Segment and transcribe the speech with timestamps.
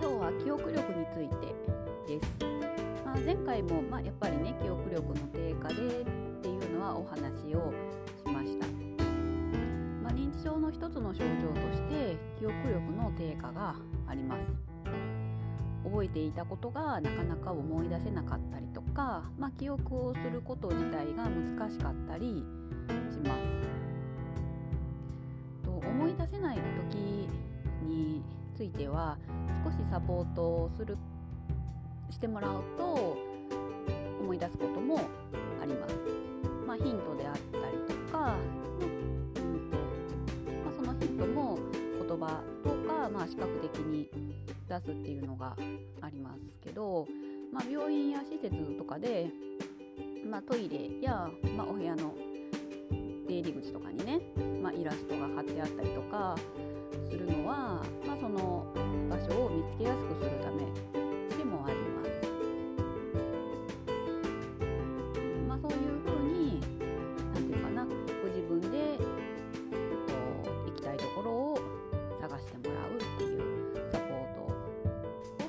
[0.00, 1.54] 今日は記憶力について
[2.06, 2.26] です。
[3.04, 6.04] まあ、前回もまあ、やっぱりね記憶力の低下でっ
[6.42, 7.72] ていうのはお話を
[8.16, 8.66] しました。
[10.02, 14.42] まあ、認知症の一つの症状として記憶力の低下があります。
[15.84, 22.44] 覚えていたことがなかなか思い出せなかったりとか、まあ、記憶をすること自体が難しかったり
[23.10, 23.40] します。
[25.64, 26.58] と思い出せない
[26.90, 27.28] 時
[27.86, 28.22] に
[28.54, 29.16] ついては
[29.68, 30.96] 少しサポートをする
[32.08, 33.18] してもらうと
[34.18, 34.98] 思い出すことも
[35.60, 35.94] あります。
[36.66, 39.76] まあ、ヒントであったりとか、うんと
[40.64, 41.58] まあ、そのヒントも
[42.00, 44.08] 言葉とか、まあ、視覚的に
[44.66, 45.54] 出すっていうのが
[46.00, 47.06] ありますけど、
[47.52, 49.28] まあ、病院や施設とかで、
[50.26, 52.14] まあ、トイレや、まあ、お部屋の
[53.28, 54.20] 出入り口とかにね、
[54.62, 56.36] まあ、イラストが貼ってあったりとか
[57.10, 58.87] するのは、まあ、その
[59.18, 60.62] 場所を見つけやすくするため
[61.36, 62.08] でもあります。
[65.48, 66.60] まあ、そういうふうに
[67.34, 67.90] 何て言うかなご
[68.28, 71.58] 自分で行きたいところを
[72.20, 73.40] 探してもらうっていう
[73.90, 74.50] サポートを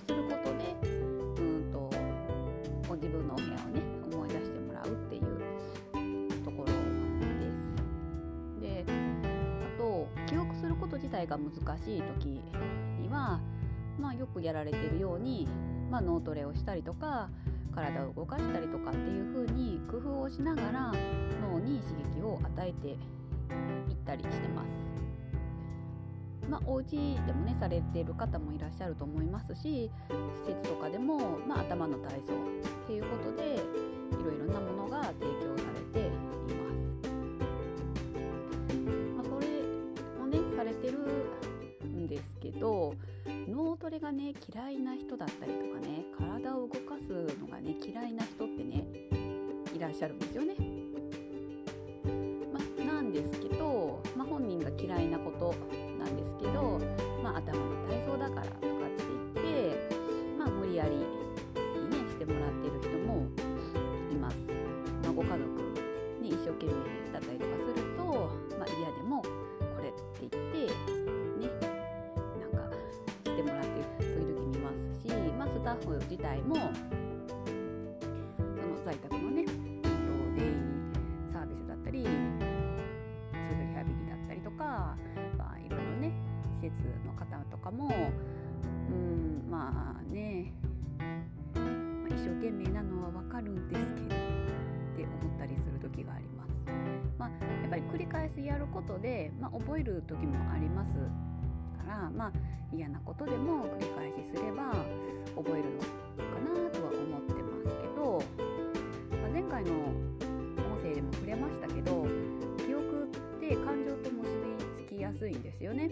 [0.04, 0.76] することで
[1.38, 1.78] うんと
[2.88, 5.22] ご自分のお部屋をね思い出してもらうっていう
[6.44, 6.74] ところで
[7.54, 7.76] す。
[8.62, 12.42] であと記憶すること自体が難しい時
[13.00, 13.49] には、まあ、
[14.20, 15.48] よくやられてるように、
[15.90, 17.30] まあ、脳トレをしたりとか
[17.74, 20.94] 体を動かしたりとかっていう風に工夫をしながら
[21.42, 22.98] 脳に刺激を与えていっ
[24.06, 24.90] たりしてます。
[26.50, 26.90] まあ、お家
[27.28, 29.92] でもねされている方もいらっしゃると思いますし
[30.48, 33.58] 施設とかでも、まあ、頭の体操っていうことでい
[34.24, 35.69] ろいろなものが提供され
[42.20, 42.94] ですけど
[43.48, 48.86] 脳トレがね嫌いな人だったりとかね体を動かすのがね嫌いな人ってね
[49.74, 50.56] いらっしゃるんですよね。
[52.52, 55.56] ま、なんですけど、ま、本人が嫌いなこと
[55.98, 56.80] なんですけど、
[57.24, 58.69] ま、頭の体操だから
[75.60, 76.62] スタッフ自体もそ
[78.66, 80.56] の在宅のねデイ
[81.34, 84.96] サービスだったり通常リハビリだったりとか
[85.38, 86.14] まあ、いろいろね
[86.62, 87.90] 施設の方とかも
[88.90, 90.54] うんまあね、
[91.54, 94.10] ま、一生懸命なのはわかるんですけどっ
[94.96, 96.50] て思ったりする時があります。
[97.18, 100.92] まあ、やっぱり繰り返しやることで、まあ、覚える時もあります
[101.90, 102.32] から、まあ、
[102.72, 104.72] 嫌なことでも繰り返しすれば
[105.36, 108.24] 覚えるのかなとは思ってますけど、
[109.20, 112.06] まあ、前回の音声でも触れましたけど
[112.58, 114.38] 記憶って感情と結
[114.78, 115.90] びつきやすいんですよね。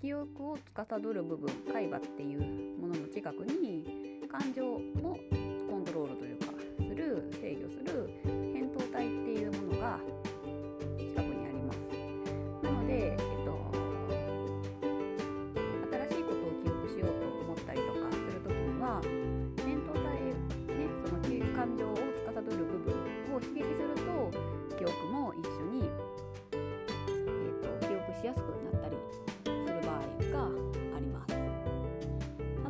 [0.00, 3.86] 記憶を司る部分海馬っていうものの近くに
[4.28, 4.71] 感情
[29.44, 31.34] なったりがあります。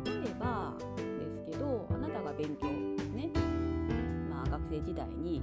[0.05, 3.29] 例えばですけどあなたが勉強ね
[4.29, 5.41] まあ学生時代に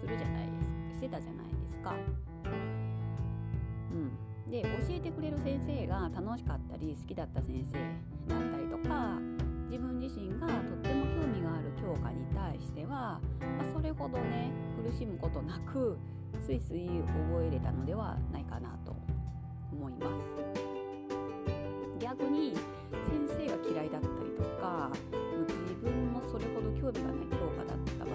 [0.00, 1.94] するじゃないですかしてたじゃないですか。
[3.92, 4.50] うん。
[4.50, 7.78] で教えてくれる先生が楽しかったり好きだった先生
[8.32, 9.18] だったりとか
[9.68, 14.52] 自分自身がとっても興味がある教科に対しては、まあ、それほどね
[14.82, 15.98] 苦しむことなく
[16.40, 18.94] スイスイ覚えれたのではないかなと
[19.76, 20.36] 思います。
[22.00, 28.14] 逆に先生が嫌いだったりとか自分もそれほど興味がない教科だった場合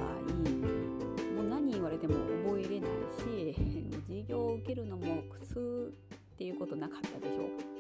[1.36, 2.16] もう何言われても
[2.46, 3.56] 覚えれないし
[4.08, 7.71] 授業を受けるのも苦痛っていうことなかったでしょう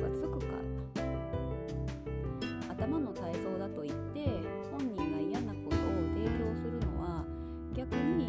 [0.00, 0.46] がつくか
[2.70, 4.26] 頭の体操だと言って
[4.70, 5.80] 本人が嫌なことを
[6.14, 7.24] 提供するのは
[7.74, 8.26] 逆に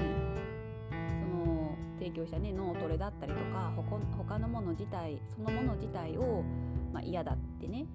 [0.98, 3.74] その提供者ね脳トレだったりとか
[4.18, 6.44] 他のもの自体そのもの自体を、
[6.92, 7.86] まあ、嫌だってね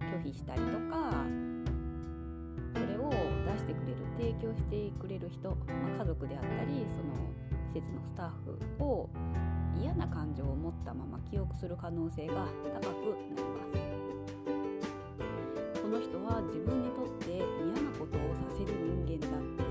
[0.00, 1.24] 拒否したりとか
[2.74, 5.56] それを出してくれる提供してくれる人、ま
[5.96, 7.14] あ、家族であったりその
[7.68, 8.30] 施設のスタッ
[8.78, 9.08] フを
[9.80, 12.94] 嫌な感情を持ったまま記憶する可能性が高く
[13.34, 13.66] なりま
[15.74, 15.80] す。
[15.82, 18.72] この人は自分にとって嫌なことをさせる
[19.06, 19.66] 人間だってね。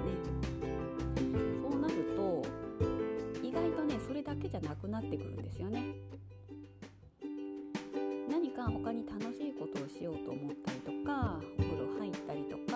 [1.61, 2.43] そうなると
[3.43, 5.95] 意外とねそれだけじゃなくなってくるんですよね。
[8.29, 12.74] 何か他に楽しいことをしようと思ったりとかお風呂入ったりとか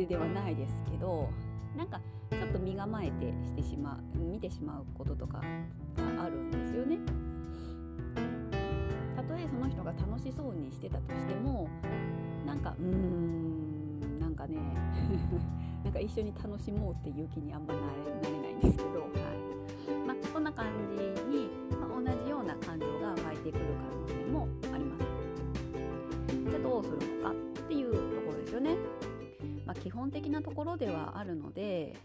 [0.00, 1.28] 全てではないですけど
[1.76, 2.00] なんか
[2.30, 5.44] ちょっと身構えてしてしまう見てしまうこととかが
[6.24, 6.98] あるんですよね。
[9.14, 11.68] たとえその人が楽しそうにしてたとしても
[12.46, 14.56] なんかうーんなんかね
[15.84, 21.48] なんか一緒に楽しもうっていう気にあんまなれなれないんですけど、はいまあ、こんな感じに、
[21.78, 23.64] まあ、同じような感情が湧いてくる
[24.08, 25.04] 可能性もあります。
[26.50, 27.39] じゃあどうするのか？
[29.70, 31.96] まあ、基本的なところではあるので、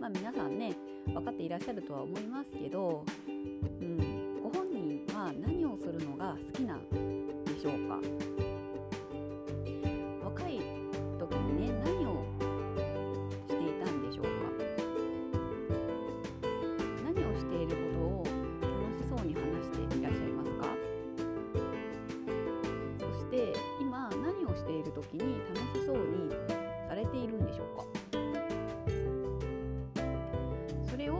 [0.00, 6.90] まあ、皆さんね分かっていらっしゃるとは思いますけど、うん、ご本人は何をするのが好きなん
[7.44, 8.27] でしょうか？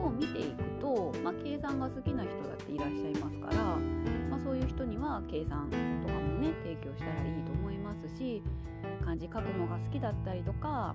[0.05, 3.55] を見ていくと、まあ、計算が好きな人だっていらっしゃいますから、
[4.31, 5.69] まあ、そういう人には計算
[6.03, 8.43] とかもね提供したらいいと思いますし
[9.05, 10.95] 漢字書くのが好きだったりとか、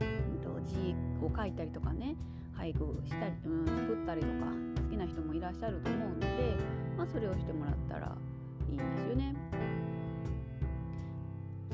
[0.00, 0.94] うん、と字
[1.24, 2.16] を書いたりとかね
[2.56, 4.46] 俳句したり、うん、作ったりとか
[4.84, 6.26] 好きな人もいらっしゃると思うので、
[6.96, 8.16] まあ、それをしてもらったら
[8.70, 9.34] いいんですよね。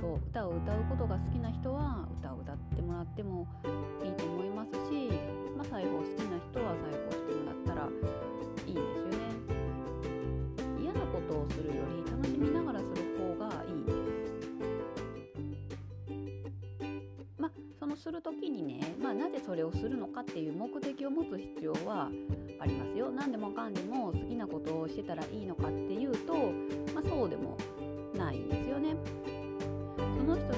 [0.00, 1.38] そう歌を歌うことが好き
[2.98, 3.46] らっても
[4.04, 5.08] いいと思いますし、
[5.56, 7.88] まあ、裁縫好きな人は裁縫してもらったら
[8.66, 9.18] いいんですよね。
[10.82, 13.98] 嫌なことをするより楽しみながらする方がいいです。
[17.38, 22.10] まあそのする時にね、まあ、なぜそれをするのかっていう目的を持つ必要は
[22.58, 23.12] ありますよ。
[23.12, 26.34] 何でもかんでも好きなことをしてたらいいのかっていうと、
[26.92, 27.56] まあ、そうでも
[28.16, 28.96] ないんですよね。
[29.96, 30.57] その人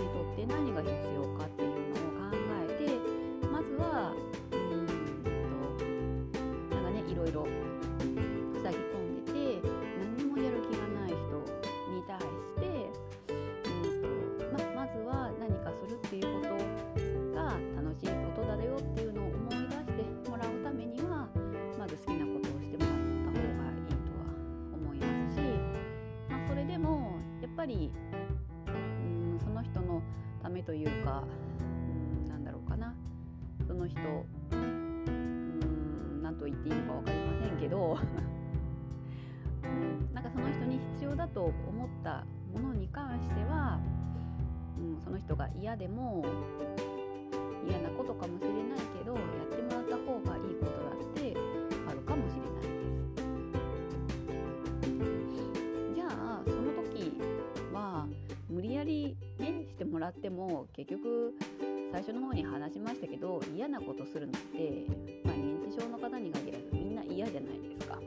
[27.70, 27.90] り
[28.66, 28.70] う
[29.36, 30.02] んその人の
[30.42, 31.24] ためというか
[31.60, 32.94] うんなんだろうかな。
[33.66, 34.00] その人
[34.52, 37.96] うん何と言っていいのか分かりませんけど
[39.62, 41.52] うんなんかその人に必要だと思
[41.86, 43.78] ったものに関しては、
[44.78, 46.24] うん、その人が嫌でも
[47.68, 50.89] 嫌なことかもしれないけどやってもらった方がいいことだ
[59.80, 61.32] してもらっても結局
[61.90, 64.84] 最初の方に話しましたけど嫌なことするのって、
[65.24, 67.99] まあ、認知症の方に限らずみんな嫌じゃないですか。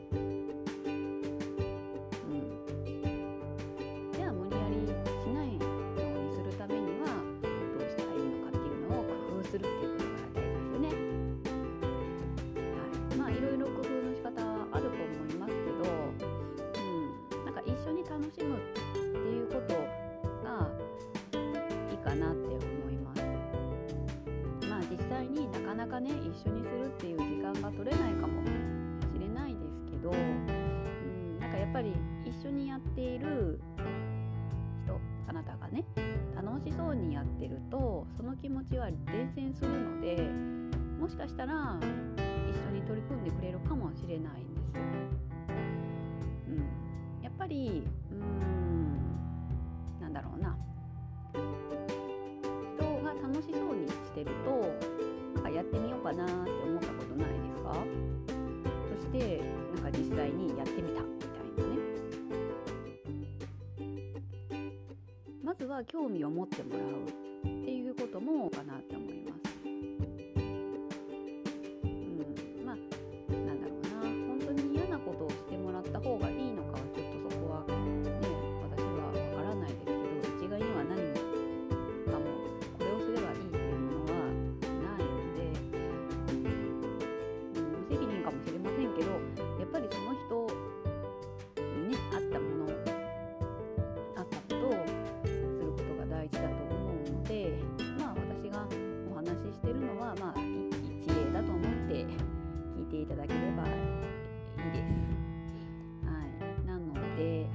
[26.38, 28.48] 緒にするっていう時間が取れないかもし
[29.20, 31.92] れないですけど、うん、なんかやっぱり
[32.24, 33.60] 一緒にやっている
[34.84, 35.84] 人あなたがね
[36.34, 40.28] 楽しそうにやってるとその気持ちは伝染するので
[41.00, 41.78] もしかしたら
[42.50, 44.82] 一緒に取り組んでくれるかもしれないんですよ。
[46.48, 46.58] うん、
[47.22, 48.74] やっぱりうーん
[50.00, 50.56] なんだろうな
[51.32, 54.73] 人が楽しそうにしてると
[56.14, 57.74] なって思ったことないですか？
[58.96, 59.42] そして
[59.74, 61.80] なんか実際にやってみたみたいなね。
[65.42, 67.23] まずは興味を持ってもらう。
[103.04, 103.68] いただければい
[104.70, 104.94] いです。
[106.06, 107.46] はい、なので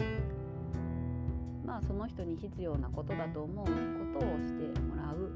[0.00, 3.72] うんまあその人に必要なことだと思うこ
[4.20, 5.32] とをしてもらう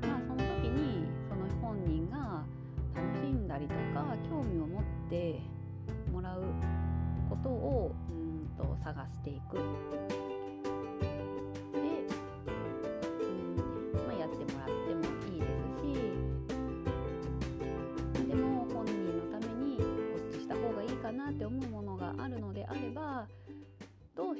[0.00, 2.44] まあその時にその本人が
[2.94, 5.42] 楽しんだりとか興味を持って
[6.10, 6.44] もらう
[7.28, 10.27] ことをうんと探していく。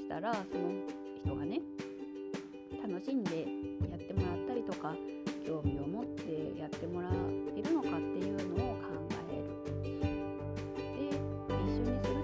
[0.08, 0.70] したらその
[1.22, 1.60] 人がね
[2.82, 3.46] 楽しんで
[3.90, 4.94] やってもらったりとか
[5.46, 7.10] 興味を持ってやってもら
[7.54, 8.86] えるのかっていうのを考
[9.30, 9.84] える。
[9.84, 11.12] で
[11.50, 12.17] 一緒に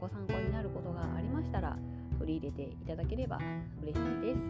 [0.00, 1.76] ご参考になることがありましたら
[2.18, 3.38] 取り入れていただければ
[3.82, 4.40] 嬉しいです。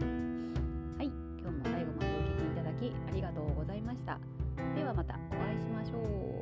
[0.97, 1.07] はい、
[1.39, 4.19] 今日も最後までお聴きいただきありがとうございました。
[4.75, 6.32] ではまたお会いしましょう。